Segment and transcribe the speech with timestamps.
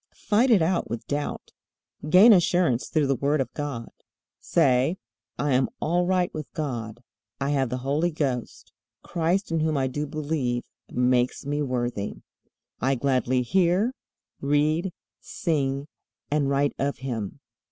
[0.15, 1.51] Fight it out with doubt.
[2.09, 3.91] Gain assurance through the Word of God.
[4.39, 4.97] Say:
[5.37, 7.03] "I am all right with God.
[7.39, 8.71] I have the Holy Ghost.
[9.03, 12.15] Christ, in whom I do believe, makes me worthy.
[12.79, 13.93] I gladly hear,
[14.39, 15.87] read, sing,
[16.31, 17.39] and write of Him.